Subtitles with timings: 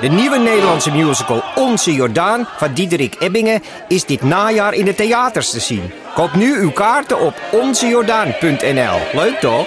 [0.00, 5.50] De nieuwe Nederlandse musical Onze Jordaan van Diederik Ebbingen is dit najaar in de theaters
[5.50, 5.82] te zien.
[6.14, 8.98] Koop nu uw kaarten op onzejordaan.nl.
[9.12, 9.66] Leuk toch?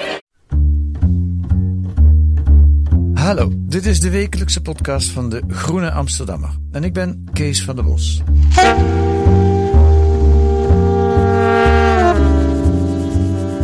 [3.14, 6.50] Hallo, dit is de wekelijkse podcast van de Groene Amsterdammer.
[6.72, 8.22] En ik ben Kees van der Bos.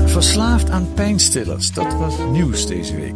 [0.05, 3.15] Verslaafd aan pijnstillers, dat was nieuws deze week.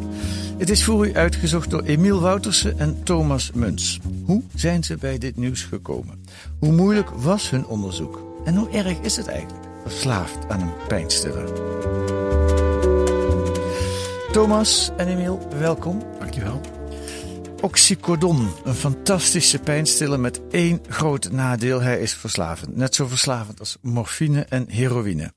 [0.57, 3.99] Het is voor u uitgezocht door Emiel Woutersen en Thomas Muns.
[4.25, 6.23] Hoe zijn ze bij dit nieuws gekomen?
[6.59, 8.41] Hoe moeilijk was hun onderzoek?
[8.45, 11.49] En hoe erg is het eigenlijk, verslaafd aan een pijnstiller?
[14.31, 16.03] Thomas en Emiel, welkom.
[16.19, 16.61] Dankjewel.
[17.61, 21.81] Oxycodon, een fantastische pijnstiller met één groot nadeel.
[21.81, 22.75] Hij is verslavend.
[22.75, 25.33] Net zo verslavend als morfine en heroïne.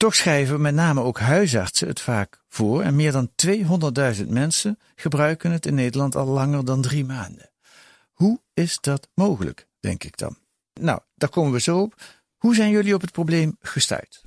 [0.00, 2.82] Toch schrijven met name ook huisartsen het vaak voor.
[2.82, 3.30] En meer dan
[4.16, 7.50] 200.000 mensen gebruiken het in Nederland al langer dan drie maanden.
[8.12, 10.38] Hoe is dat mogelijk, denk ik dan?
[10.80, 11.94] Nou, daar komen we zo op.
[12.36, 14.22] Hoe zijn jullie op het probleem gestuurd?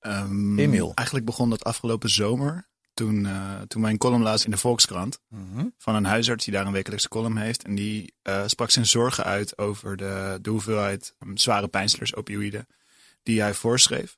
[0.00, 0.92] Ehm, Emiel.
[0.94, 2.68] Eigenlijk begon dat afgelopen zomer.
[2.92, 5.20] Toen, eh, toen wij een column lazen in de Volkskrant.
[5.78, 7.64] Van een huisarts die daar een wekelijkse column heeft.
[7.64, 12.66] En die eh, sprak zijn zorgen uit over de, de hoeveelheid ehm, zware pijnstillers, opioïden.
[13.22, 14.16] Die hij voorschreef.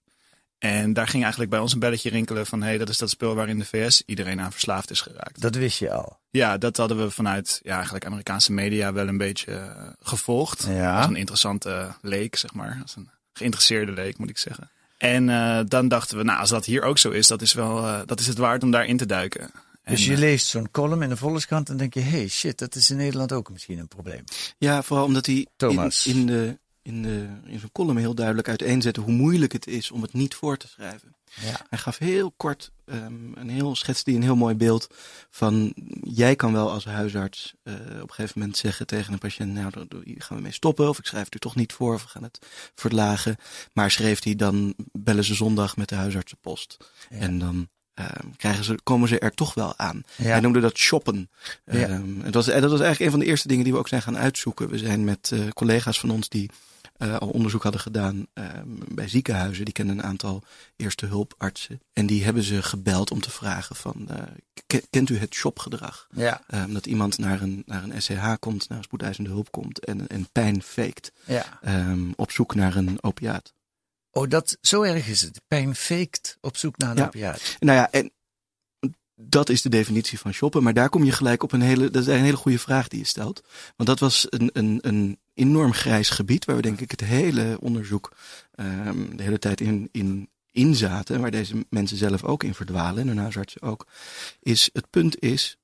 [0.59, 2.61] En daar ging eigenlijk bij ons een belletje rinkelen van...
[2.61, 5.41] hé, hey, dat is dat spul waar in de VS iedereen aan verslaafd is geraakt.
[5.41, 6.19] Dat wist je al.
[6.31, 10.67] Ja, dat hadden we vanuit ja, eigenlijk Amerikaanse media wel een beetje eh, gevolgd.
[10.69, 10.97] Ja.
[10.97, 12.79] Als een interessante leek, zeg maar.
[12.83, 14.71] Als een geïnteresseerde leek, moet ik zeggen.
[14.99, 17.87] En eh, dan dachten we, nou, als dat hier ook zo is, dat is, wel,
[17.87, 19.51] eh, dat is het waard om daarin te duiken.
[19.83, 22.01] En, Dus je leest zo'n column in de Volkskrant en denk je...
[22.01, 24.25] hey, shit, dat is in Nederland ook misschien een probleem.
[24.59, 26.07] Ja, vooral omdat hij Thomas.
[26.07, 29.91] in, in, de, in, de, in zijn column heel duidelijk uiteenzette hoe moeilijk het is
[29.91, 31.15] om het niet voor te schrijven.
[31.41, 31.67] Ja.
[31.69, 34.87] Hij gaf heel kort, ehm, een heel, schetste hij een heel mooi beeld
[35.31, 39.53] van, jij kan wel als huisarts eh, op een gegeven moment zeggen tegen een patiënt,
[39.53, 42.03] nou, daar gaan we mee stoppen, of ik schrijf het er toch niet voor, of
[42.03, 42.39] we gaan het
[42.75, 43.37] verlagen.
[43.73, 46.77] Maar schreef hij, dan bellen ze zondag met de huisartsenpost.
[47.11, 50.03] En dan ehm, krijgen ze, komen ze er toch wel aan.
[50.17, 50.25] Ja.
[50.25, 51.31] Hij noemde dat shoppen.
[51.65, 51.89] Ja.
[51.89, 53.89] Ehm, het was, en dat was eigenlijk een van de eerste dingen die we ook
[53.89, 54.69] zijn gaan uitzoeken.
[54.69, 56.51] We zijn met eh, collega's van ons die
[56.99, 59.65] eh, al onderzoek hadden gedaan ehm, bij ziekenhuizen.
[59.65, 60.43] Die kennen een aantal
[60.77, 61.81] eerste hulpartsen.
[61.93, 64.23] En die hebben ze gebeld om te vragen van, eh,
[64.67, 66.07] ke- kent u het shopgedrag?
[66.15, 69.85] Ja, Ehm, dat iemand naar een, naar een SCH komt, naar een spoedeisende hulp komt
[69.85, 71.13] en, en pijn faked.
[71.25, 71.59] ja.
[71.63, 73.53] ehm, op zoek naar een opiaat.
[74.11, 75.41] Oh, dat, zo erg is het.
[75.49, 77.07] Pijn faked op zoek naar een Ja.
[77.07, 77.57] opiaat.
[77.61, 78.11] Nou ja, en
[79.17, 80.63] dat is de definitie van shoppen.
[80.63, 82.99] Maar daar kom je gelijk op een hele, dat is een hele goede vraag die
[82.99, 83.43] je stelt.
[83.77, 87.57] Want dat was een, een, een enorm grijs gebied waar we denk ik het hele
[87.61, 88.17] onderzoek
[88.55, 90.77] ehm, de hele tijd in, in, in
[91.07, 93.87] waar deze mensen zelf ook in verdwalen en hun huisartsen ook.
[94.41, 95.57] Is het punt is,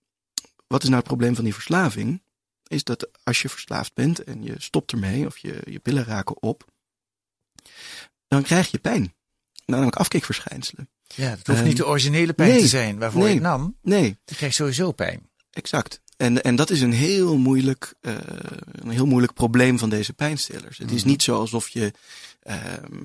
[0.67, 2.23] wat is nou het probleem van die verslaving?
[2.67, 6.43] Is dat als je verslaafd bent en je stopt ermee of je, je pillen raken
[6.43, 6.65] op,
[8.29, 9.15] dan krijg je pijn.
[9.67, 10.89] Namelijk afkikverschijnselen.
[11.15, 13.41] Ja, het hoeft Ehm, niet de originele pijn nee, te zijn waarvoor je nee.
[13.41, 13.77] nam.
[13.83, 15.31] Nee, Je krijgt sowieso pijn.
[15.51, 16.01] Exact.
[16.17, 18.15] En, en dat is een heel moeilijk, eh,
[18.73, 20.79] een heel moeilijk probleem van deze pijnstillers.
[20.79, 21.93] Het is niet zo alsof je,
[22.43, 23.05] ehm,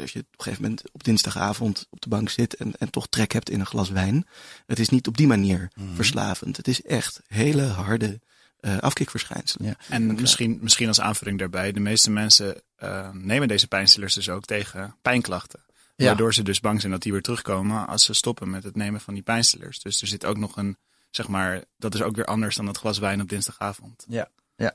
[0.00, 3.08] als je op een gegeven moment op dinsdagavond op de bank zit en, en toch
[3.08, 4.26] trek hebt in een glas wijn.
[4.66, 6.56] Het is niet op die manier verslavend.
[6.56, 8.20] Het is echt hele harde
[8.60, 9.66] eh afkikverschijnselen.
[9.68, 9.76] Ja.
[9.88, 14.44] En misschien, misschien als aanvulling daarbij, de meeste mensen eh, nemen deze pijnstillers dus ook
[14.44, 15.60] tegen pijnklachten.
[15.98, 16.06] Ja.
[16.06, 19.00] Waardoor ze dus bang zijn dat die weer terugkomen als ze stoppen met het nemen
[19.00, 19.80] van die pijnstillers.
[19.80, 20.76] Dus er zit ook nog een,
[21.10, 24.04] zeg maar, dat is ook weer anders dan dat glas wijn op dinsdagavond.
[24.08, 24.74] Ja, ja.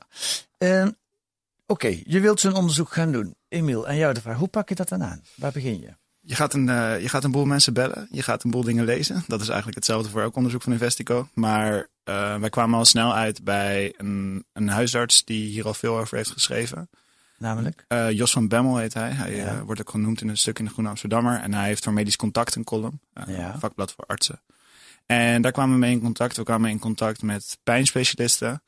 [0.58, 0.98] En
[1.66, 3.34] Oké, je wilt zo'n onderzoek gaan doen.
[3.48, 4.36] Emiel, aan jou de vraag.
[4.36, 5.22] Hoe pak je dat dan aan?
[5.34, 5.94] Waar begin je?
[6.20, 8.08] Je gaat, een, eh, je gaat een boel mensen bellen.
[8.10, 9.24] Je gaat een boel dingen lezen.
[9.26, 11.28] Dat is eigenlijk hetzelfde voor elk onderzoek van Investico.
[11.34, 15.98] Maar eh, wij kwamen al snel uit bij een, een huisarts die hier al veel
[15.98, 16.88] over heeft geschreven.
[17.44, 17.84] Namelijk?
[17.88, 19.10] Eh, Jos van Bemmel heet hij.
[19.10, 19.46] Hij Ja.
[19.46, 21.40] eh, wordt ook genoemd in een stuk in de Groene Amsterdammer.
[21.40, 23.00] En hij heeft voor Medisch Contact een column.
[23.12, 23.52] eh, Ja.
[23.52, 24.40] een vakblad voor artsen.
[25.06, 26.36] En daar kwamen we mee in contact.
[26.36, 28.62] We kwamen in contact met pijnspecialisten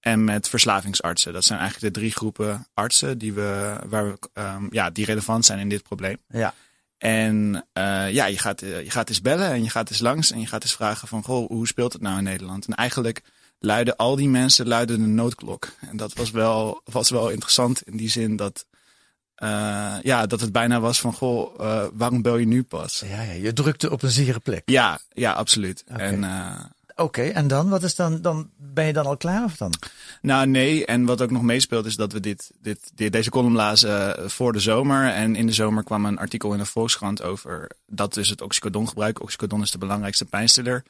[0.00, 1.32] en met verslavingsartsen.
[1.32, 5.44] Dat zijn eigenlijk de drie groepen artsen die, we, waar we, ehm, ja, die relevant
[5.44, 6.16] zijn in dit probleem.
[6.28, 6.54] Ja.
[6.98, 10.40] En eh, ja, je gaat, je gaat eens bellen en je gaat eens langs en
[10.40, 12.66] je gaat eens vragen van, goh, hoe speelt het nou in Nederland?
[12.66, 13.22] En eigenlijk
[13.62, 15.68] luiden al die mensen luiden de noodklok.
[15.80, 18.66] En dat was wel, was wel interessant in die zin dat,
[19.42, 23.02] uh, ja, dat het bijna was van, goh, uh, waarom bel je nu pas?
[23.06, 24.62] Ja, ja, je drukte op een zere plek.
[24.64, 25.84] Ja, ja, absoluut.
[25.90, 26.02] Oké.
[26.02, 26.64] En, uh,
[26.96, 27.68] Oké, en dan?
[27.68, 28.50] Wat is dan, dan?
[28.56, 29.72] Ben je dan al klaar of dan?
[30.22, 30.86] Nou, nee.
[30.86, 34.52] En wat ook nog meespeelt is dat we dit, dit, dit, deze column lazen voor
[34.52, 35.12] de zomer.
[35.12, 38.88] En in de zomer kwam een artikel in de Volkskrant over dat dus het oxycodon
[38.88, 39.22] gebruik.
[39.22, 40.82] Oxycodon is de belangrijkste pijnstiller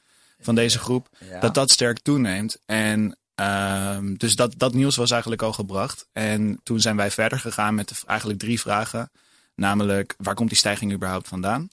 [0.44, 1.08] van deze groep.
[1.30, 1.40] Ja.
[1.40, 2.56] Dat dat sterk toeneemt.
[2.66, 6.06] En um, dus dat, dat nieuws was eigenlijk al gebracht.
[6.12, 9.10] En toen zijn wij verder gegaan met de, eigenlijk drie vragen.
[9.54, 11.68] Namelijk, waar komt die stijging überhaupt vandaan?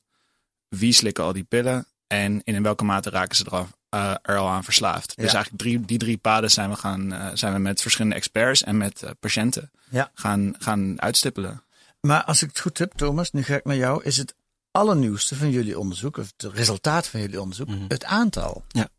[0.68, 1.86] Wie slikken al die pillen?
[2.08, 5.14] En in welke mate raken ze er al, uh, er al aan verslaafd?
[5.16, 5.24] Ja.
[5.24, 8.64] Dus eigenlijk drie, die drie paden zijn we, gaan, uh, zijn we met verschillende experts
[8.64, 10.12] en met uh, patiënten Ja.
[10.14, 11.64] gaan, gaan uitstippelen.
[12.02, 14.04] Maar als ik het goed heb, Thomas, nu ga ik naar jou.
[14.04, 14.36] Is het
[14.72, 17.84] allernieuwste van jullie onderzoek, of het resultaat van jullie onderzoek, Mhm.
[17.88, 18.64] het aantal?
[18.68, 18.90] Ja.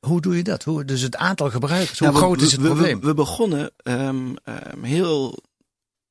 [0.00, 0.62] Hoe doe je dat?
[0.64, 3.00] Hoe, dus het aantal gebruikers, hoe Nou, we- groot is het we- probleem?
[3.00, 5.42] We, we begonnen um, um, heel.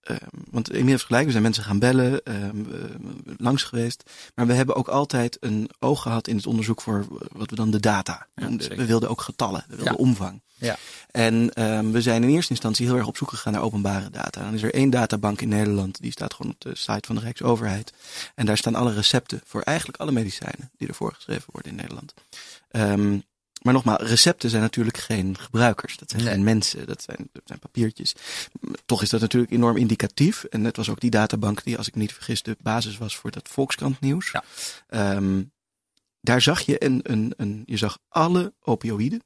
[0.09, 0.17] Um,
[0.51, 4.03] want Emiel heeft gelijk, we zijn mensen gaan bellen, um, uh, langs geweest.
[4.35, 7.71] Maar we hebben ook altijd een oog gehad in het onderzoek voor wat we dan
[7.71, 8.27] de data.
[8.35, 9.99] Ja, we wilden ook getallen, we wilden Ja.
[9.99, 10.41] omvang.
[10.57, 10.77] Ja.
[11.11, 14.43] En um, we zijn in eerste instantie heel erg op zoek gegaan naar openbare data.
[14.43, 17.21] Dan is er één databank in Nederland, die staat gewoon op de site van de
[17.21, 17.93] Rijksoverheid.
[18.35, 22.13] En daar staan alle recepten voor eigenlijk alle medicijnen die er voorgeschreven worden in Nederland.
[23.61, 25.97] Maar nogmaals, recepten zijn natuurlijk geen gebruikers.
[25.97, 26.33] Dat zijn Nee.
[26.33, 28.15] geen mensen, dat zijn, dat zijn papiertjes.
[28.85, 30.43] Toch is dat natuurlijk enorm indicatief.
[30.43, 33.15] En net was ook die databank die, als ik me niet vergis, de basis was
[33.15, 34.31] voor dat Volkskrant nieuws.
[34.31, 34.43] Ja.
[35.15, 35.51] Um,
[36.21, 39.23] daar zag je een, een, een, je zag alle opioïden.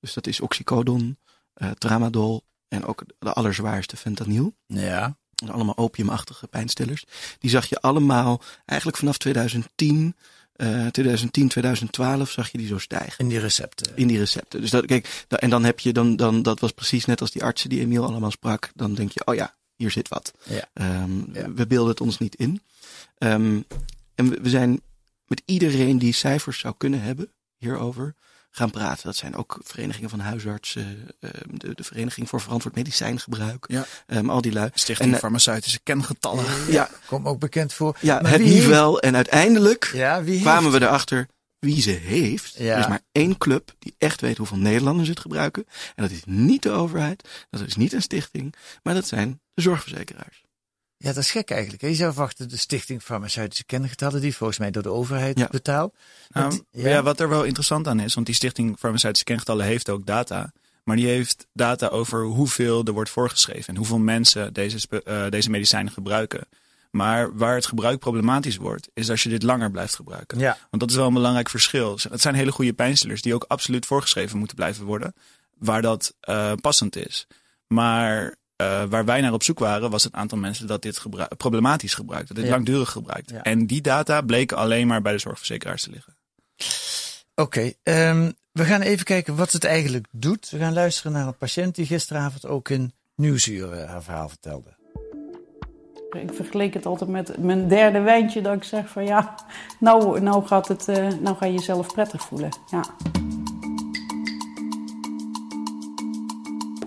[0.00, 1.18] Dus dat is oxycodon,
[1.56, 4.54] uh, tramadol en ook de allerzwaarste fentanyl.
[4.66, 5.16] Ja.
[5.46, 7.04] Allemaal opiumachtige pijnstillers.
[7.38, 10.16] Die zag je allemaal eigenlijk vanaf 2010,
[10.56, 13.18] uh, 2010, 2012 zag je die zo stijgen.
[13.18, 13.92] In die recepten.
[13.94, 14.60] In die recepten.
[14.60, 17.44] Dus dat, kijk, en dan heb je dan, dan, dat was precies net als die
[17.44, 18.70] artsen die Emiel allemaal sprak.
[18.74, 20.32] Dan denk je, oh ja, hier zit wat.
[20.42, 21.02] Ja.
[21.02, 21.52] Um, Ja.
[21.52, 22.62] We beelden het ons niet in.
[23.18, 23.64] Um,
[24.14, 24.80] en we, we zijn
[25.26, 28.14] met iedereen die cijfers zou kunnen hebben hierover
[28.56, 29.04] gaan praten.
[29.04, 33.84] Dat zijn ook verenigingen van huisartsen, uh, de, de Vereniging voor Verantwoord Medicijngebruik, Ja.
[34.06, 34.70] um, al die lui.
[34.74, 36.44] Stichting En, uh, Farmaceutische Kengetallen.
[36.68, 37.96] Ja, Kom ook bekend voor.
[38.00, 38.98] ja Maar het wie niveau.
[39.00, 41.26] En uiteindelijk Ja, wie kwamen we erachter
[41.58, 42.54] wie ze heeft.
[42.58, 42.72] Ja.
[42.74, 45.64] Er is maar één club die echt weet hoeveel Nederlanders het gebruiken.
[45.94, 49.62] En dat is niet de overheid, dat is niet een stichting, maar dat zijn de
[49.62, 50.43] zorgverzekeraars.
[50.96, 51.82] Ja, dat is gek eigenlijk.
[51.82, 55.48] Je zou verwachten de Stichting Farmaceutische Kengetallen, die volgens mij door de overheid Ja.
[55.50, 55.94] betaalt.
[56.28, 57.02] Nou, Want- ja.
[57.02, 60.52] wat er wel interessant aan is, want die Stichting Farmaceutische Kengetallen heeft ook data.
[60.84, 65.50] Maar die heeft data over hoeveel er wordt voorgeschreven en hoeveel mensen deze, uh, deze
[65.50, 66.46] medicijnen gebruiken.
[66.90, 70.38] Maar waar het gebruik problematisch wordt, is als je dit langer blijft gebruiken.
[70.38, 70.58] Ja.
[70.70, 71.98] Want dat is wel een belangrijk verschil.
[72.10, 75.14] Het zijn hele goede pijnstillers die ook absoluut voorgeschreven moeten blijven worden,
[75.58, 77.26] waar dat uh, passend is.
[77.66, 81.24] Maar uh, waar wij naar op zoek waren, was het aantal mensen dat dit gebru
[81.36, 82.50] problematisch gebruikt, dat dit Ja.
[82.52, 83.30] langdurig gebruikt.
[83.30, 83.42] Ja.
[83.42, 86.16] En die data bleken alleen maar bij de zorgverzekeraars te liggen.
[87.34, 90.50] Oké, ehm, we gaan even kijken wat het eigenlijk doet.
[90.50, 94.76] We gaan luisteren naar een patiënt die gisteravond ook in Nieuwsuur eh, haar verhaal vertelde.
[96.10, 99.34] Ik vergeleek het altijd met mijn derde wijntje dat ik zeg van ja,
[99.80, 102.48] nou, nou, gaat het, uh, nou ga je jezelf prettig voelen.
[102.70, 102.84] Ja.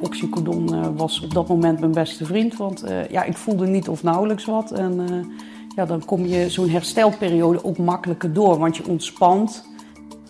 [0.02, 3.90] Oxycodon uh, was op dat moment mijn beste vriend, want uh, ja, ik voelde niet
[3.90, 4.72] of nauwelijks wat.
[4.72, 5.26] En uh,
[5.76, 9.66] ja, dan kom je zo'n herstelperiode ook makkelijker door, want je ontspant.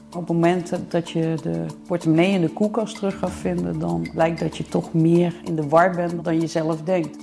[0.07, 4.39] Op het moment dat je de portemonnee in de koelkast terug gaat vinden, dan lijkt
[4.39, 7.17] dat je toch meer in de war bent dan je zelf denkt.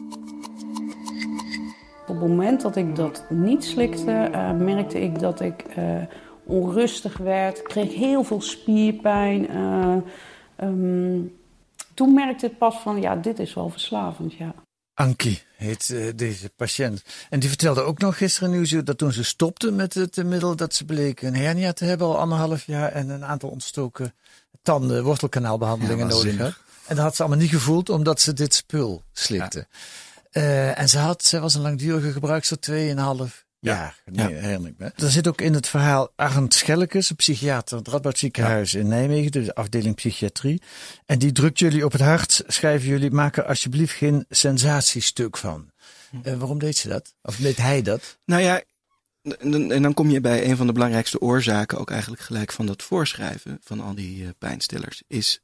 [2.07, 5.64] Op het moment dat ik dat niet slikte, merkte ik dat ik
[6.45, 7.62] onrustig werd.
[7.62, 9.49] Kreeg heel veel spierpijn.
[10.62, 11.33] Um,
[11.94, 14.54] toen merkte ik pas van, ja, dit is wel verslavend, ja.
[14.94, 17.02] Ankie heet uh, deze patiënt.
[17.30, 20.56] En die vertelde ook nog gisteren nieuws dat toen ze stopte met het uh, middel,
[20.56, 24.14] dat ze bleek een hernia te hebben al anderhalf jaar en een aantal ontstoken
[24.62, 26.54] tanden, wortelkanaalbehandelingen ja, nodig had.
[26.86, 29.66] En dat had ze allemaal niet gevoeld omdat ze dit spul slikte.
[30.30, 30.40] Ja.
[30.42, 34.02] Uh, en ze, had, ze was een langdurige gebruikster, 2,5 jaar.
[34.12, 34.26] Ja.
[34.26, 34.92] Nee, herinner ik me.
[34.97, 38.80] Er zit ook in het verhaal Arend Schellekes, een psychiater, het Radboud Ziekenhuis ja.
[38.80, 40.62] in Nijmegen, de afdeling psychiatrie.
[41.06, 45.71] En die drukt jullie op het hart, schrijven jullie, maak er alsjeblieft geen sensatiestuk van.
[46.23, 47.14] Uh, waarom deed ze dat?
[47.23, 48.18] Of deed hij dat?
[48.25, 48.62] Nou ja,
[49.38, 52.83] en dan kom je bij een van de belangrijkste oorzaken ook eigenlijk gelijk van dat
[52.83, 55.40] voorschrijven van al die uh, pijnstillers, is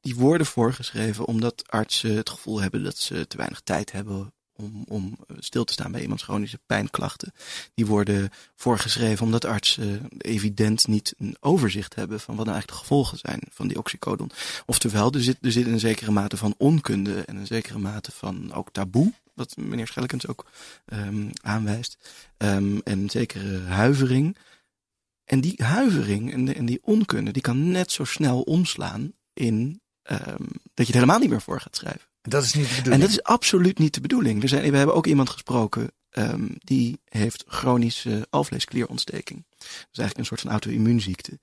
[0.00, 4.84] die worden voorgeschreven omdat artsen het gevoel hebben dat ze te weinig tijd hebben om,
[4.88, 7.32] om stil te staan bij iemands chronische pijnklachten.
[7.74, 12.86] Die worden voorgeschreven omdat artsen evident niet een overzicht hebben van wat nou eigenlijk de
[12.86, 14.30] gevolgen zijn van die oxycodon.
[14.66, 18.52] Oftewel, er zit, er zit een zekere mate van onkunde en een zekere mate van
[18.52, 20.46] ook taboe wat meneer Schellekens ook
[20.86, 21.98] um, aanwijst.
[22.38, 24.36] Um, en zekere huivering.
[25.24, 30.46] En die huivering en, en, die onkunde, die kan net zo snel omslaan in um,
[30.74, 32.07] dat je het helemaal niet meer voor gaat schrijven.
[32.22, 32.94] En dat is niet de bedoeling.
[32.94, 34.40] En dat is absoluut niet de bedoeling.
[34.40, 35.92] We, zijn, we hebben ook iemand gesproken
[36.58, 39.46] die heeft chronische alvleesklierontsteking.
[39.48, 41.40] Dat is eigenlijk een soort van auto-immuunziekte.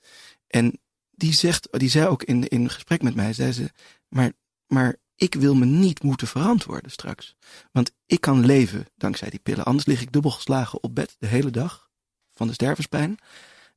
[0.48, 0.79] En
[1.12, 3.72] die, zegt, die zei ook in, in gesprek met mij, zei ze,
[4.08, 4.32] maar,
[4.67, 7.36] maar ik wil me niet moeten verantwoorden straks.
[7.72, 9.65] Want ik kan leven dankzij die pillen.
[9.65, 11.89] Anders lig ik dubbel geslagen op bed de hele dag
[12.32, 13.17] van de stervenspijn.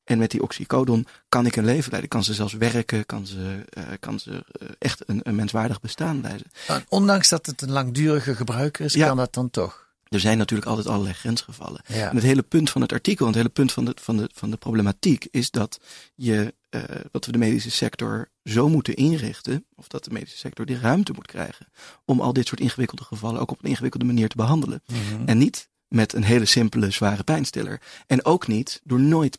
[0.09, 2.11] En met die oxycodon kan ik een leven leiden.
[2.11, 6.21] Kan ze zelfs werken, kan ze, uh, kan ze uh, echt een, een, menswaardig bestaan
[6.21, 6.47] leiden.
[6.88, 9.07] ondanks dat het een langdurige gebruiker is, ja.
[9.07, 9.87] kan dat dan toch?
[10.09, 11.81] Er zijn natuurlijk altijd allerlei grensgevallen.
[11.87, 12.09] Ja.
[12.09, 14.31] En het hele punt van het artikel, en het hele punt van de, van de,
[14.35, 15.81] van de problematiek, is dat
[16.15, 20.67] je uh, dat we de medische sector zo moeten inrichten, of dat de medische sector
[20.67, 21.67] die ruimte moet krijgen
[22.05, 24.83] om al dit soort ingewikkelde gevallen ook op een ingewikkelde manier te behandelen.
[24.87, 25.27] Mm -hmm.
[25.27, 27.81] En niet met een hele simpele, zware pijnstiller.
[28.07, 29.38] En ook niet door nooit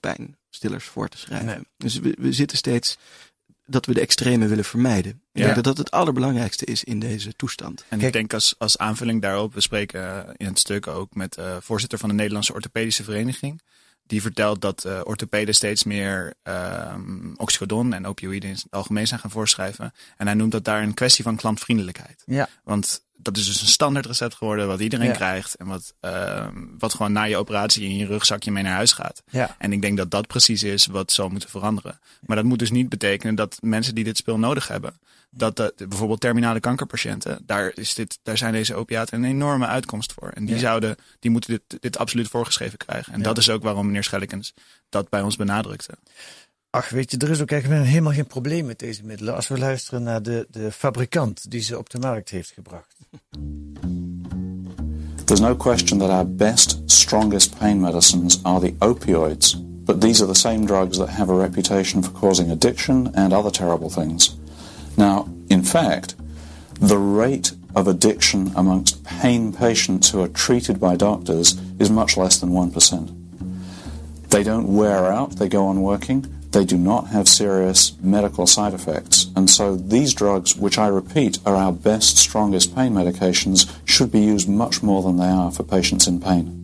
[0.50, 1.48] pijnstillers voor te schrijven.
[1.48, 1.60] Nee.
[1.78, 2.98] Dus we, we zitten steeds
[3.66, 5.12] dat we de extreme willen vermijden.
[5.12, 5.44] Ik ja.
[5.44, 7.86] denk dat dat het allerbelangrijkste is in deze toestand.
[7.90, 8.02] En Kijk.
[8.02, 12.00] ik denk als, als aanvulling daarop, we spreken in het stuk ook met uh, voorzitter
[12.00, 13.62] van de Nederlandse Orthopedische Vereniging.
[14.04, 19.20] Die vertelt dat uh, orthopeden steeds meer um, oxycodon en opioïden in het algemeen zijn
[19.20, 19.94] gaan voorschrijven.
[20.18, 22.24] En hij noemt dat daar een kwestie van klantvriendelijkheid.
[22.26, 22.50] Ja.
[22.64, 25.14] Want dat is dus een standaard recept geworden wat iedereen ja.
[25.14, 25.56] krijgt.
[25.56, 26.48] En wat, uh,
[26.78, 29.24] wat gewoon na je operatie in je rugzakje mee naar huis gaat.
[29.30, 29.56] Ja.
[29.58, 32.00] En ik denk dat dat precies is wat zou moeten veranderen.
[32.22, 35.00] Maar dat moet dus niet betekenen dat mensen die dit spul nodig hebben.
[35.32, 40.14] Dat de, bijvoorbeeld terminale kankerpatiënten, daar, is dit, daar zijn deze opiaten een enorme uitkomst
[40.14, 40.30] voor.
[40.30, 40.62] En die, ja.
[40.62, 43.14] zouden, die moeten dit, dit absoluut voorgeschreven krijgen.
[43.14, 44.54] En dat is ook waarom meneer Schellekens
[44.90, 45.98] dat bij ons benadrukte.
[46.72, 49.58] Ach, weet je, er is ook eigenlijk helemaal geen probleem met deze middelen als we
[49.58, 52.96] luisteren naar de, de fabrikant die ze op de markt heeft gebracht.
[55.24, 60.32] There's no question that our best, strongest pain medicines are the opioids, but these are
[60.32, 64.38] the same drugs that have a reputation for causing addiction and other terrible things.
[64.96, 66.16] Now, in fact,
[66.80, 72.40] the rate of addiction amongst pain patients who are treated by doctors is much less
[72.40, 73.10] than 1%.
[74.28, 76.39] They don't wear out, they go on working.
[76.52, 79.30] They do not have serious medical side effects.
[79.34, 84.32] And so these drugs, which I repeat are our best, strongest pain medications, should be
[84.34, 86.60] used much more than they are for patients in pain.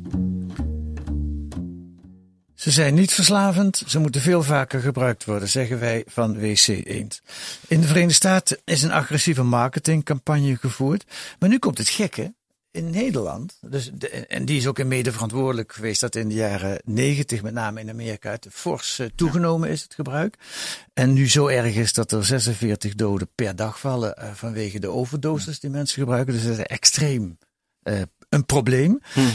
[2.66, 7.22] Ze zijn niet verslavend, ze moeten veel vaker gebruikt worden, zeggen wij van WC Eend.
[7.68, 11.06] In de Verenigde Staten is een agressieve marketingcampagne gevoerd.
[11.40, 12.34] Maar nu komt het gekke.
[12.76, 16.34] In Nederland, dus de, en die is ook in mede verantwoordelijk geweest dat in de
[16.34, 20.38] jaren negentig, met name in Amerika, het fors uh, toegenomen is, het gebruik.
[20.94, 24.88] En nu zo erg is dat er 46 doden per dag vallen uh, vanwege de
[24.88, 26.34] overdoses die mensen gebruiken.
[26.34, 27.38] Dus dat is extreem
[27.84, 29.02] uh, een probleem.
[29.14, 29.32] Hmm.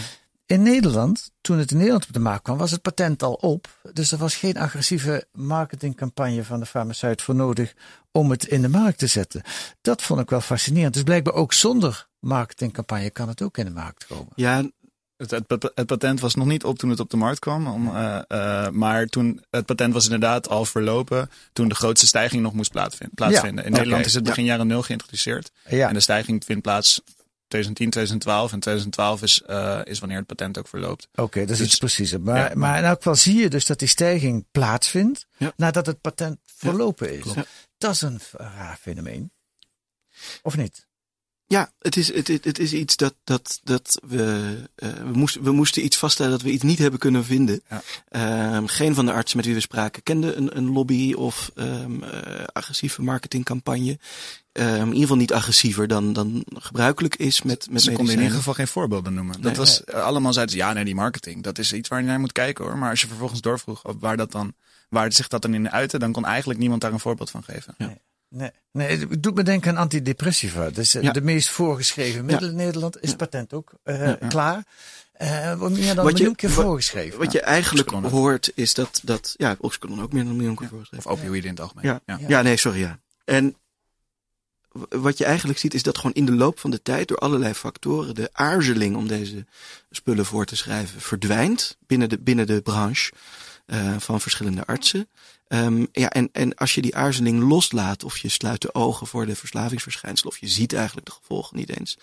[0.47, 3.68] In Nederland, toen het in Nederland op de markt kwam, was het patent al op.
[3.92, 7.75] Dus er was geen agressieve marketingcampagne van de farmaceut voor nodig
[8.12, 9.42] om het in de markt te zetten.
[9.80, 10.94] Dat vond ik wel fascinerend.
[10.94, 14.33] Dus blijkbaar ook zonder marketingcampagne kan het ook in de markt komen.
[14.35, 14.65] Ja,
[15.17, 17.67] het, het, het, patent was nog niet op toen het op de markt kwam.
[17.67, 22.43] Om, uh, uh, maar toen het patent was inderdaad al verlopen toen de grootste stijging
[22.43, 23.17] nog moest plaatsvinden.
[23.17, 23.65] plaatsvinden.
[23.65, 24.50] Ja, In Nederland is het begin ja.
[24.50, 25.50] jaren nul geïntroduceerd.
[25.69, 25.89] Ja.
[25.89, 27.00] En de stijging vindt plaats
[27.50, 28.53] 2010, 2012.
[28.53, 31.09] En 2012 is, uh, is wanneer het patent ook verloopt.
[31.12, 32.21] Oké, okay, dat is dus, iets preciezer.
[32.21, 36.39] Maar, maar in elk geval zie je dus dat die stijging plaatsvindt nadat het patent
[36.45, 37.25] verlopen is.
[37.79, 39.33] Dat is een raar fenomeen.
[40.43, 40.89] Of niet?
[41.50, 45.42] Ja, het is, het, het, het is iets dat, dat, dat we, uh, we, moesten,
[45.42, 47.62] we moesten iets vaststellen dat we iets niet hebben kunnen vinden.
[48.11, 48.57] Ja.
[48.57, 52.02] Um, geen van de artsen met wie we spraken kende een, een lobby of um,
[52.02, 52.11] uh,
[52.52, 53.99] agressieve marketingcampagne.
[54.52, 58.21] Um, in ieder geval niet agressiever dan, dan gebruikelijk is met, met Ze konden in
[58.21, 59.35] ieder geval geen voorbeelden noemen.
[59.35, 59.97] Nee, dat was, nee.
[59.97, 62.64] allemaal zeiden ze, ja nee, die marketing, dat is iets waar je naar moet kijken
[62.64, 62.78] hoor.
[62.78, 64.54] Maar als je vervolgens doorvroeg waar dat dan,
[64.88, 67.75] waar zich dat dan in uitte, dan kon eigenlijk niemand daar een voorbeeld van geven.
[67.78, 67.97] Ja.
[68.30, 70.70] Nee, nee, het doet me denken aan antidepressiva.
[70.70, 71.12] Dus ja.
[71.12, 74.18] de meest voorgeschreven middel in Nederland is patent ook uh, ja.
[74.28, 74.64] klaar.
[75.22, 77.18] Uh, meer dan een miljoen keer voorgeschreven.
[77.18, 80.68] Wat je eigenlijk hoort is dat, dat ja, oxycodon ook meer dan een miljoen keer
[80.68, 81.10] voorgeschreven.
[81.10, 81.84] Of opioïden in het algemeen.
[81.84, 82.18] Ja, ja.
[82.28, 82.42] ja.
[82.42, 82.99] nee, sorry, ja.
[83.25, 83.56] En
[84.88, 87.54] wat je eigenlijk ziet is dat gewoon in de loop van de tijd door allerlei
[87.54, 89.46] factoren de aarzeling om deze
[89.90, 93.12] spullen voor te schrijven verdwijnt binnen de, binnen de branche.
[93.73, 95.09] Uh, van verschillende artsen.
[95.53, 99.27] Um, ja, en, en als je die aarzeling loslaat, of je sluit de ogen voor
[99.27, 101.99] de verslavingsverschijnselen, of je ziet eigenlijk de gevolgen niet eens,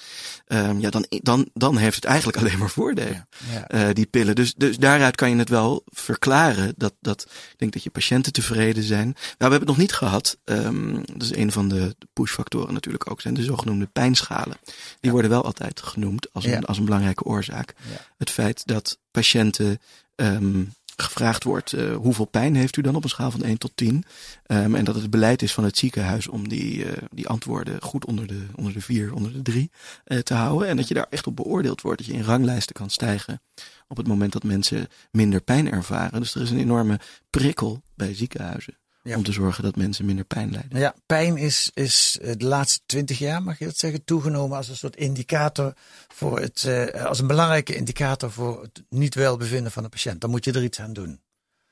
[0.47, 3.87] um, ja, dan, dan, dan heeft het eigenlijk alleen maar voordelen, ja.
[3.87, 4.35] uh, die pillen.
[4.35, 7.21] Dus, dus daaruit kan je het wel verklaren dat, dat
[7.51, 9.05] ik denk dat je patiënten tevreden zijn.
[9.05, 10.37] Nou, we hebben het nog niet gehad.
[10.43, 14.57] Um, dat is een van de pushfactoren natuurlijk ook, zijn de zogenoemde pijnschalen.
[14.63, 15.11] Die ja.
[15.11, 17.73] worden wel altijd genoemd als een, als een belangrijke oorzaak.
[18.17, 19.79] Het feit dat patiënten
[20.15, 23.71] um, gevraagd wordt uh, hoeveel pijn heeft u dan op een schaal van 1 tot
[23.75, 24.03] 10.
[24.47, 28.05] Um, en dat het beleid is van het ziekenhuis om die, uh, die antwoorden goed
[28.05, 29.71] onder de, onder de 4, onder de 3
[30.05, 30.67] uh, te houden.
[30.67, 31.97] En dat je daar echt op beoordeeld wordt.
[31.97, 33.41] Dat je in ranglijsten kan stijgen
[33.87, 36.19] op het moment dat mensen minder pijn ervaren.
[36.19, 36.99] Dus er is een enorme
[37.29, 38.77] prikkel bij ziekenhuizen.
[39.07, 39.15] Ja.
[39.15, 40.79] Om te zorgen dat mensen minder pijn lijden.
[40.79, 44.75] Ja, pijn is, is de laatste twintig jaar, mag je dat zeggen, toegenomen als een
[44.75, 45.73] soort indicator
[46.07, 50.21] voor het, uh, als een belangrijke indicator voor het niet welbevinden van de patiënt.
[50.21, 51.21] Dan moet je er iets aan doen.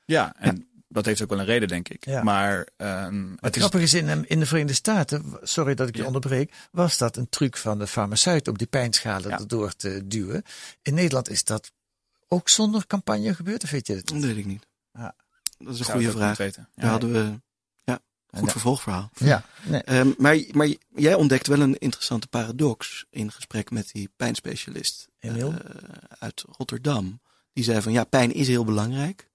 [0.04, 0.80] Ja, en ja.
[0.88, 2.04] dat heeft ook wel een reden, denk ik.
[2.04, 2.22] Ja.
[2.22, 6.06] Maar um, het, het grappige is, in, in de Verenigde Staten, sorry dat ik je
[6.06, 10.42] onderbreek, was dat een truc van de farmaceut om die pijnschalen erdoor te duwen.
[10.82, 11.72] In Nederland is dat
[12.28, 14.06] ook zonder campagne gebeurd, of weet je het?
[14.06, 14.66] Dat weet ik niet.
[14.92, 15.14] Ja.
[15.58, 16.36] Dat is een goede vraag.
[16.36, 16.68] Weten.
[16.74, 16.82] Ja.
[16.82, 17.40] Daar hadden we
[17.84, 18.50] ja, goed ja.
[18.50, 19.10] vervolgverhaal.
[19.14, 19.98] Ja, nee.
[19.98, 25.54] um, maar, maar jij ontdekt wel een interessante paradox in gesprek met die pijnspecialist uh,
[26.18, 27.20] uit Rotterdam.
[27.52, 29.28] Die zei van ja, pijn is heel belangrijk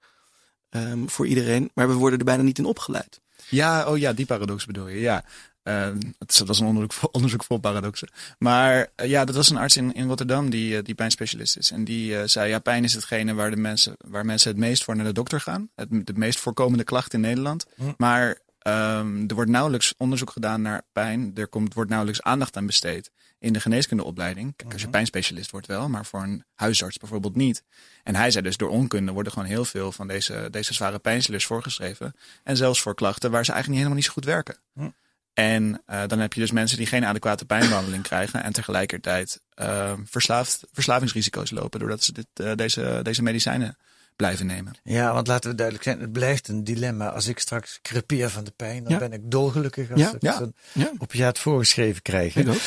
[0.70, 3.22] um, voor iedereen, maar we worden er bijna niet in opgeleid.
[3.50, 5.00] Ja, oh ja, die paradox bedoel je.
[5.00, 5.26] Ja,
[5.64, 5.88] uh,
[6.18, 8.10] dat was een onderzoek vol, onderzoek vol paradoxen.
[8.38, 11.72] Maar uh, ja, dat was een arts in, in Rotterdam die, uh, die pijnspecialist is.
[11.72, 14.84] En die uh, zei, ja, pijn is hetgene waar, de mensen, waar mensen het meest
[14.84, 15.70] voor naar de dokter gaan.
[15.76, 17.66] Het, de meest voorkomende klacht in Nederland.
[17.76, 17.92] Hm.
[17.98, 18.28] Maar
[18.68, 21.32] um, er wordt nauwelijks onderzoek gedaan naar pijn.
[21.36, 24.54] Er komt, wordt nauwelijks aandacht aan besteed in de geneeskundeopleiding.
[24.56, 27.64] Kijk, als je pijnspecialist wordt wel, maar voor een huisarts bijvoorbeeld niet.
[28.04, 31.46] En hij zei dus, door onkunde worden gewoon heel veel van deze, deze zware pijnstillers
[31.46, 32.16] voorgeschreven.
[32.44, 34.58] En zelfs voor klachten waar ze eigenlijk helemaal niet zo goed werken.
[34.74, 34.90] Hm.
[35.34, 39.94] En uh, dan heb je dus mensen die geen adequate pijnbehandeling krijgen en tegelijkertijd uh,
[40.06, 43.78] verslaafd, verslavingsrisico's lopen doordat ze dit, uh, deze, deze medicijnen
[44.16, 44.74] blijven nemen.
[44.84, 47.10] Ja, want laten we duidelijk zijn, het blijft een dilemma.
[47.10, 49.00] Als ik straks crepeer van de pijn, dan ja.
[49.00, 50.92] ben ik dolgelukkig als ja, ik ja, zo'n ja.
[50.98, 52.36] opiaat voorgeschreven krijg.
[52.36, 52.62] Ik ook.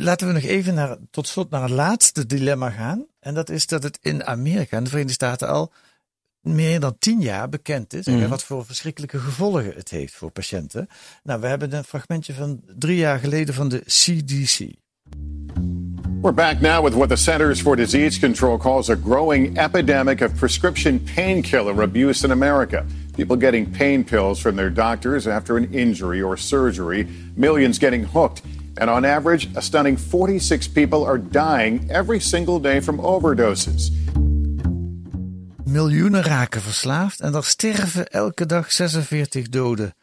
[0.00, 3.06] laten we nog even naar, tot slot naar het laatste dilemma gaan.
[3.20, 5.72] En dat is dat het in Amerika, in de Verenigde Staten al
[6.42, 8.06] meer dan tien jaar bekend is.
[8.06, 10.88] En wat voor verschrikkelijke gevolgen het heeft voor patiënten.
[11.22, 14.78] Nou, we hebben een fragmentje van drie jaar geleden van de CDC.
[16.22, 20.34] We're back now with what the Centers for Disease Control calls a growing epidemic of
[20.34, 22.84] prescription painkiller abuse in America.
[23.16, 28.42] People getting pain pills from their doctors after an injury or surgery, millions getting hooked.
[28.76, 33.90] And on average, a stunning 46 people are dying every single day from overdoses.
[35.70, 39.94] Miljoenen raken verslaafd en er sterven elke dag 46 doden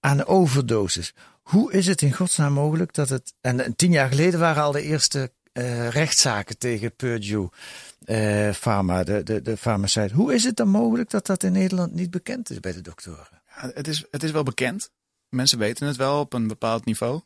[0.00, 1.14] aan overdoses.
[1.42, 3.34] Hoe is het in godsnaam mogelijk dat het.
[3.40, 7.48] En tien jaar geleden waren al de eerste uh, rechtszaken tegen Purdue
[8.04, 10.10] uh, Pharma, de, de, de farmaceut.
[10.10, 13.42] Hoe is het dan mogelijk dat dat in Nederland niet bekend is bij de doktoren?
[13.56, 14.90] Ja, het, is, het is wel bekend.
[15.28, 17.20] Mensen weten het wel op een bepaald niveau.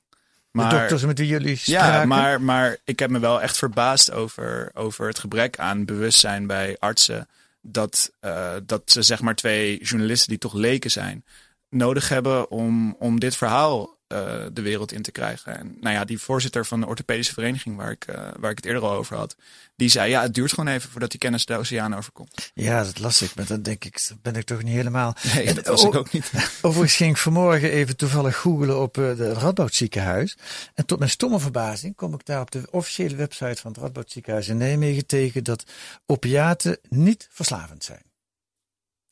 [0.50, 2.00] Maar, de dokters met wie jullie spraken?
[2.00, 6.46] Ja, maar, maar ik heb me wel echt verbaasd over, over het gebrek aan bewustzijn
[6.46, 7.28] bij artsen
[7.66, 11.24] dat, uh, dat ze zeg maar twee journalisten die toch leken zijn,
[11.68, 15.58] nodig hebben om, om dit verhaal uh, de wereld in te krijgen.
[15.58, 18.64] En nou ja, die voorzitter van de orthopedische vereniging waar ik, uh, waar ik het
[18.64, 19.36] eerder al over had,
[19.76, 22.50] die zei ja, het duurt gewoon even voordat die kennis de oceaan overkomt.
[22.54, 25.16] Ja, dat las ik, maar dan denk ik, ben ik toch niet helemaal.
[25.34, 26.32] Nee, dat was ik ook niet.
[26.62, 30.36] Overigens ging ik vanmorgen even toevallig googelen op uh, de Radboud ziekenhuis.
[30.74, 34.10] En tot mijn stomme verbazing kom ik daar op de officiële website van het Radboud
[34.10, 35.64] ziekenhuis in Nijmegen tegen dat
[36.06, 38.02] opiaten niet verslavend zijn.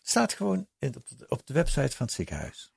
[0.02, 2.71] Staat gewoon op, de, op de website van het ziekenhuis.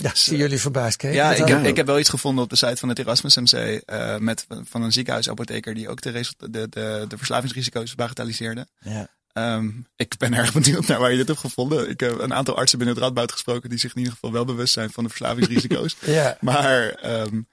[0.00, 1.02] Ja, zie jullie verbaasd.
[1.02, 3.52] Ja, ik heb, ik heb wel iets gevonden op de site van het Erasmus MC
[3.52, 8.66] uh, met, van een ziekenhuisapotheker die ook de, de, de, de verslavingsrisico's bagatelliseerde.
[8.78, 9.08] Ja.
[9.32, 11.88] Um, ik ben erg benieuwd naar waar je dit hebt gevonden.
[11.90, 14.44] Ik heb een aantal artsen binnen het Radboud gesproken die zich in ieder geval wel
[14.44, 15.96] bewust zijn van de verslavingsrisico's.
[16.18, 16.36] ja.
[16.40, 17.48] Maar um,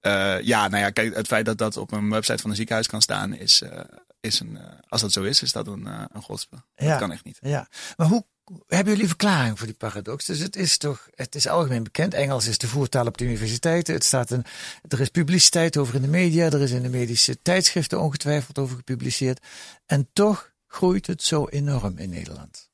[0.00, 2.86] uh, ja, nou ja, kijk, het feit dat dat op een website van een ziekenhuis
[2.86, 3.80] kan staan is, uh,
[4.20, 6.56] is een, als dat zo is, is dat een, een godspe.
[6.74, 6.88] Ja.
[6.88, 7.38] Dat kan echt niet.
[7.40, 8.26] Ja, maar hoe
[8.66, 10.24] hebben jullie verklaring voor die paradox?
[10.24, 12.14] Dus het is toch, het is algemeen bekend.
[12.14, 13.94] Engels is de voertaal op de universiteiten.
[13.94, 14.44] Het staat een,
[14.88, 16.44] er is publiciteit over in de media.
[16.44, 19.46] Er is in de medische tijdschriften ongetwijfeld over gepubliceerd.
[19.86, 22.68] En toch groeit het zo enorm in Nederland.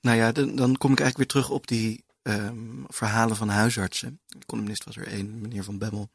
[0.00, 4.20] Nou ja, dan, dan kom ik eigenlijk weer terug op die um, verhalen van huisartsen.
[4.26, 6.10] De columnist was er één, meneer Van Bemmel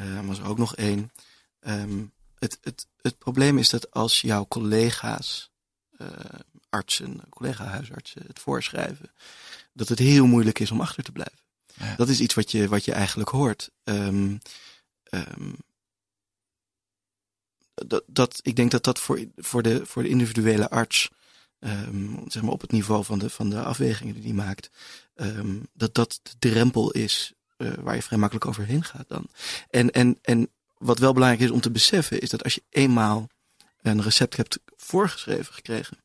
[0.00, 1.12] uh, was er ook nog één.
[1.60, 5.50] Um, het, het, het probleem is dat als jouw collega's
[6.76, 9.10] artsen, collega-huisartsen het voorschrijven,
[9.72, 11.38] dat het heel moeilijk is om achter te blijven.
[11.96, 13.70] Dat is iets wat je, wat je eigenlijk hoort.
[13.84, 14.40] Um,
[15.10, 15.56] um,
[17.74, 21.10] dat, dat, ik denk dat dat voor, voor, de, voor de individuele arts,
[21.58, 24.70] um, zeg maar op het niveau van de, van de afwegingen die hij maakt,
[25.72, 29.28] dat dat de drempel is uh, waar je vrij makkelijk overheen gaat dan.
[29.70, 33.28] En, en, en wat wel belangrijk is om te beseffen, is dat als je eenmaal
[33.82, 35.98] een recept hebt voorgeschreven gekregen,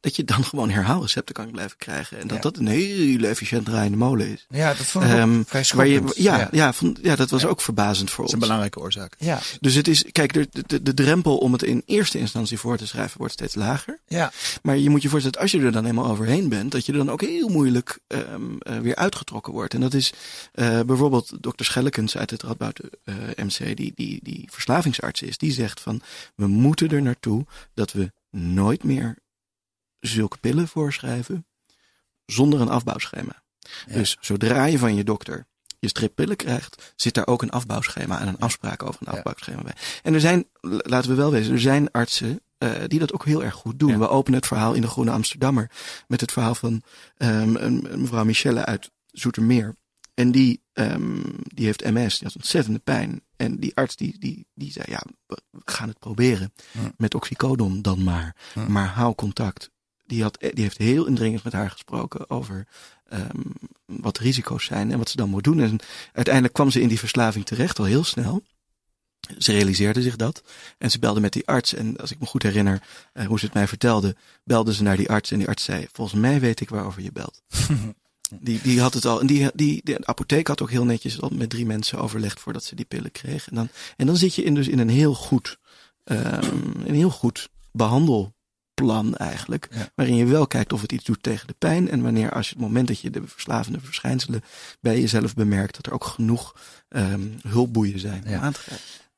[0.00, 2.18] dat je dan gewoon herhaalrecepten kan blijven krijgen.
[2.18, 4.46] En dat dat een hele efficiënt draaiende molen is.
[4.48, 6.16] Ja, dat vond ik um, vrij schokkend.
[6.16, 6.48] Je, ja, ja.
[6.52, 8.32] Ja, vond, ja, dat was ook verbazend voor ons.
[8.32, 9.14] Dat is een belangrijke oorzaak.
[9.18, 9.40] Ja.
[9.60, 12.86] Dus het is, kijk, de, de, de drempel om het in eerste instantie voor te
[12.86, 13.98] schrijven wordt steeds lager.
[14.06, 14.32] Ja.
[14.62, 16.98] Maar je moet je voorstellen als je er dan eenmaal overheen bent, dat je er
[16.98, 19.74] dan ook heel moeilijk um, uh, weer uitgetrokken wordt.
[19.74, 20.12] En dat is
[20.54, 25.52] uh, bijvoorbeeld dokter Schellekens uit het Radboud uh, MC, die, die, die verslavingsarts is, die
[25.52, 26.00] zegt van,
[26.34, 29.16] we moeten er naartoe dat we nooit meer
[30.06, 31.46] zulke pillen voorschrijven
[32.26, 33.42] zonder een afbouwschema.
[33.86, 35.46] Dus zodra je van je dokter
[35.78, 39.62] je strip pillen krijgt, zit daar ook een afbouwschema en een afspraak over een afbouwschema
[39.62, 39.74] bij.
[40.02, 43.44] En er zijn, laten we wel wezen, er zijn artsen uh, die dat ook heel
[43.44, 43.98] erg goed doen.
[43.98, 45.70] We openen het verhaal in de Groene Amsterdammer
[46.08, 46.82] met het verhaal van
[47.18, 49.74] um, een, mevrouw Michelle uit Zoetermeer.
[50.14, 53.20] En die, um, die heeft MS, die had ontzettende pijn.
[53.36, 56.52] En die arts die, die, die zei, ja, we gaan het proberen.
[56.96, 58.36] Met oxycodon dan maar.
[58.68, 59.70] Maar hou contact
[60.06, 62.66] die, had, die heeft heel indringend met haar gesproken over
[63.12, 63.52] um,
[63.84, 65.60] wat risico's zijn en wat ze dan moet doen.
[65.60, 65.78] En
[66.12, 68.42] uiteindelijk kwam ze in die verslaving terecht al heel snel.
[69.38, 70.42] Ze realiseerde zich dat.
[70.78, 71.74] En ze belde met die arts.
[71.74, 72.82] En als ik me goed herinner
[73.14, 75.30] uh, hoe ze het mij vertelde, belde ze naar die arts.
[75.30, 77.42] En die arts zei: Volgens mij weet ik waarover je belt.
[78.40, 79.20] die, die had het al.
[79.20, 82.64] En die, die, de apotheek had ook heel netjes al met drie mensen overlegd voordat
[82.64, 83.50] ze die pillen kregen.
[83.50, 85.58] En dan, en dan zit je in, dus in een heel goed,
[86.04, 88.35] um, een heel goed behandel
[88.84, 89.68] plan eigenlijk.
[89.94, 91.90] Waarin je wel kijkt of het iets doet tegen de pijn.
[91.90, 94.42] En wanneer als je het moment dat je de verslavende verschijnselen
[94.80, 96.54] bij jezelf bemerkt, dat er ook genoeg
[96.88, 98.60] um, hulpboeien zijn om aan te.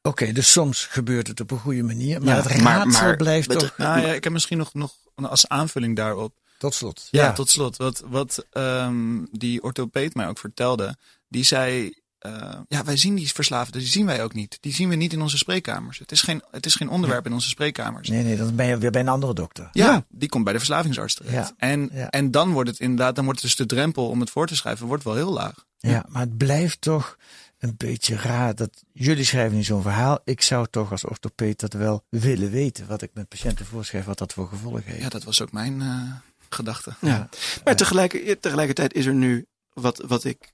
[0.02, 3.74] Oké, dus soms gebeurt het op een goede manier, maar het raadsel maar, blijft toch...
[3.76, 6.34] Nou ja, ik heb misschien nog, nog als aanvulling daarop.
[6.58, 7.08] Tot slot.
[7.10, 7.76] Ja, tot slot.
[7.76, 10.96] Wat, wat um, die orthopeet mij ook vertelde,
[11.28, 11.94] die zei
[12.26, 14.58] uh, ja, wij zien die verslaafden, die zien wij ook niet.
[14.60, 15.98] Die zien we niet in onze spreekkamers.
[15.98, 18.08] Het is geen, het is geen onderwerp in onze spreekkamers.
[18.08, 19.68] Nee, nee, dan ben je weer bij een andere dokter.
[19.72, 20.04] Ja, ja.
[20.08, 21.48] die komt bij de verslavingsarts terecht.
[21.48, 21.54] Ja.
[21.56, 22.10] En, ja.
[22.10, 24.86] en dan wordt het inderdaad, dan wordt dus de drempel om het voor te schrijven,
[24.86, 25.66] wordt wel heel laag.
[25.76, 27.16] Ja, maar het blijft toch
[27.58, 30.18] een beetje raar dat jullie schrijven nu zo'n verhaal.
[30.24, 34.18] Ik zou toch als orthopeet dat wel willen weten, wat ik met patiënten voorschrijf, wat
[34.18, 35.02] dat voor gevolgen heeft.
[35.02, 36.12] Ja, dat was ook mijn uh,
[36.48, 36.92] gedachte.
[37.00, 37.28] Ja.
[37.64, 40.52] Maar tegelijk, tegelijkertijd is er nu wat, wat ik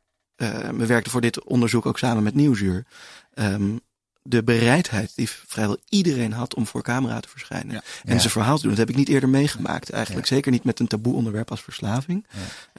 [0.77, 2.87] we werkten voor dit onderzoek ook samen met Nieuwsuur.
[3.35, 3.81] Um,
[4.23, 7.73] de bereidheid die vrijwel iedereen had om voor camera te verschijnen.
[7.73, 7.83] Ja.
[8.05, 8.71] En zijn verhaal te doen.
[8.71, 10.27] Dat heb ik niet eerder meegemaakt eigenlijk.
[10.27, 12.27] Zeker niet met een taboe onderwerp als verslaving.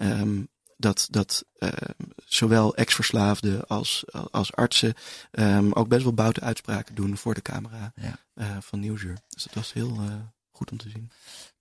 [0.02, 1.70] Um, dat, dat uh,
[2.26, 4.94] zowel ex-verslaafden als, als artsen
[5.32, 7.94] um, ook best wel buiten uitspraken doen voor de camera
[8.36, 9.18] uh, van Nieuwsuur.
[9.30, 10.14] Dus dat was heel uh,
[10.56, 11.12] goed om te zien.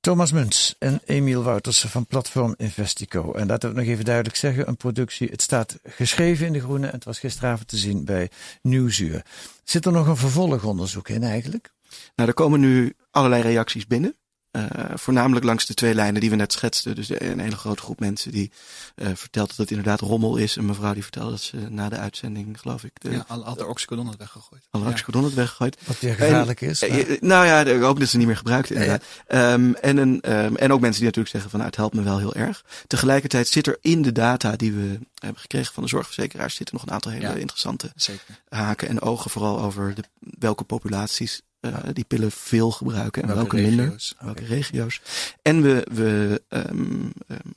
[0.01, 3.33] Thomas Muns en Emiel Woutersen van Platform Investico.
[3.33, 6.87] En laten we nog even duidelijk zeggen, een productie, het staat geschreven in De Groene
[6.87, 8.31] en het was gisteravond te zien bij
[8.63, 9.25] Nieuwsuur.
[9.65, 11.73] Zit er nog een vervolgonderzoek in eigenlijk?
[12.15, 14.17] Nou, er komen nu allerlei reacties binnen.
[14.57, 16.95] Uh, voornamelijk langs de twee lijnen die we net schetsten.
[16.95, 18.51] Dus een hele grote groep mensen die
[18.97, 20.57] uh, vertelt dat het inderdaad rommel is.
[20.57, 22.93] Een mevrouw die vertelde dat ze na de uitzending, geloof ik...
[23.01, 24.63] De, ja, al had de oxycodon het weggegooid.
[24.71, 25.77] Al de oxycodon het weggegooid.
[25.85, 26.83] Wat weer gevaarlijk is.
[26.83, 29.05] En, nou ja, ik hoop dat ze niet meer gebruikt inderdaad.
[29.29, 31.95] Ja, Um, en, een, um, en ook mensen die natuurlijk zeggen van nou, het helpt
[31.95, 32.65] me wel heel erg.
[32.87, 36.55] Tegelijkertijd zit er in de data die we hebben gekregen van de zorgverzekeraars...
[36.55, 38.41] zitten nog een aantal hele interessante zeker.
[38.49, 39.31] haken en ogen.
[39.31, 40.03] Vooral over de,
[40.39, 45.01] welke populaties uh, die pillen veel gebruiken en welke, welke minder, welke regio's.
[45.43, 47.13] En we, we, um,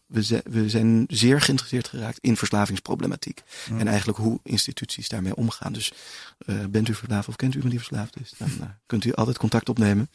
[0.06, 3.42] we, zijn, we zijn zeer geïnteresseerd geraakt in verslavingsproblematiek.
[3.70, 3.80] Mm.
[3.80, 5.74] En eigenlijk hoe instituties daarmee omgaan.
[5.74, 5.92] Dus
[6.46, 8.34] uh, bent u verslaafd of kent u iemand die verslaafd is?
[8.38, 10.10] Dan uh, kunt u altijd contact opnemen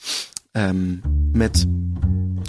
[0.52, 1.00] um,
[1.32, 1.66] met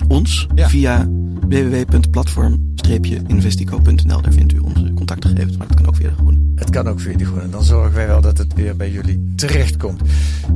[0.07, 0.69] ons ja.
[0.69, 1.07] via
[1.47, 4.21] www.platform-investico.nl.
[4.21, 6.39] Daar vindt u onze contactgegevens, maar dat kan ook via de Groene.
[6.55, 7.49] Het kan ook via de Groene.
[7.49, 10.01] Dan zorgen wij wel dat het weer bij jullie terechtkomt.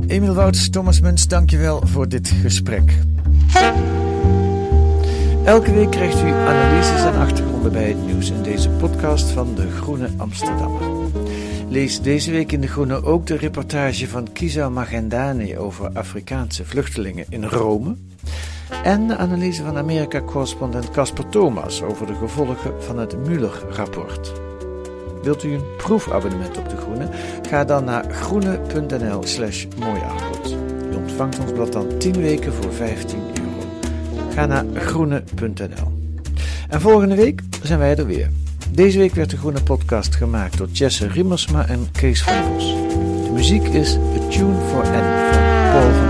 [0.06, 2.98] Emiel Wouters, Thomas Muns, dankjewel voor dit gesprek.
[5.44, 9.70] Elke week krijgt u analyses en achtergronden bij het nieuws in deze podcast van De
[9.70, 10.82] Groene Amsterdammer.
[11.68, 17.24] Lees deze week in De Groene ook de reportage van Kisa Magendani over Afrikaanse vluchtelingen
[17.28, 17.96] in Rome.
[18.82, 24.32] En de analyse van Amerika-correspondent Casper Thomas over de gevolgen van het Mueller-rapport.
[25.22, 27.08] Wilt u een proefabonnement op De Groene?
[27.48, 30.56] Ga dan naar groene.nl slash mooiaanbod.
[30.92, 33.66] U ontvangt ons blad dan 10 weken voor 15 euro.
[34.34, 35.92] Ga naar groene.nl.
[36.68, 38.30] En volgende week zijn wij er weer.
[38.70, 42.64] Deze week werd de Groene Podcast gemaakt door Jesse Riemersma en Kees van Bos.
[43.24, 46.07] De muziek is A Tune for N van Paul van.